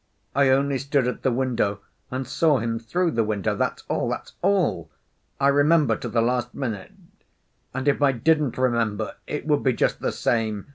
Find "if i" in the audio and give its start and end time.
7.87-8.11